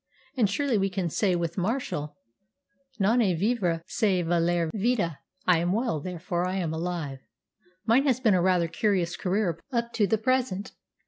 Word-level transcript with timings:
"And 0.35 0.49
surely 0.49 0.79
we 0.79 0.89
can 0.89 1.09
say 1.11 1.35
with 1.35 1.59
Martial, 1.59 2.17
'Non 2.97 3.21
est 3.21 3.35
vivere, 3.39 3.83
sed 3.85 4.25
valere 4.25 4.71
vita' 4.73 5.19
I 5.45 5.59
am 5.59 5.73
well, 5.73 5.99
therefore 6.01 6.47
I 6.47 6.55
am 6.55 6.73
alive! 6.73 7.19
Mine 7.85 8.07
has 8.07 8.19
been 8.19 8.33
a 8.33 8.41
rather 8.41 8.67
curious 8.67 9.15
career 9.15 9.59
up 9.71 9.93
to 9.93 10.07
the 10.07 10.17
present. 10.17 10.71